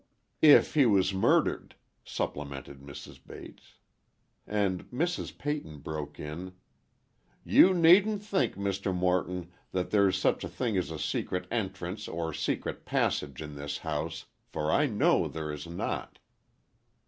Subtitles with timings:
[0.41, 3.19] "If he was murdered," supplemented Mrs.
[3.23, 3.75] Bates.
[4.47, 5.37] And Mrs.
[5.37, 6.53] Peyton broke in,
[7.43, 8.95] "You needn't think, Mr.
[8.95, 13.77] Morton, that there's such a thing as a secret entrance or secret passage in this
[13.77, 16.17] house, for I know there is not."